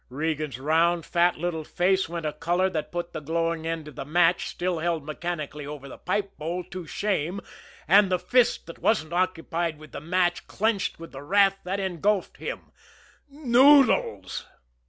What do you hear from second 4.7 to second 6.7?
held mechanically over the pipe bowl,